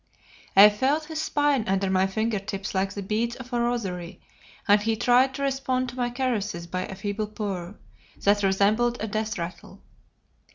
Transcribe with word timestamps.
I 0.57 0.71
felt 0.71 1.03
his 1.05 1.21
spine 1.21 1.63
under 1.67 1.87
my 1.87 2.07
finger 2.07 2.39
tips 2.39 2.73
like 2.73 2.93
the 2.93 3.03
beads 3.03 3.35
of 3.35 3.53
a 3.53 3.59
rosary, 3.61 4.19
and 4.67 4.81
he 4.81 4.95
tried 4.95 5.35
to 5.35 5.43
respond 5.43 5.89
to 5.89 5.95
my 5.95 6.09
caresses 6.09 6.65
by 6.65 6.87
a 6.87 6.95
feeble 6.95 7.27
purr 7.27 7.75
that 8.23 8.41
resembled 8.41 8.97
a 8.99 9.05
death 9.05 9.37
rattle. 9.37 9.83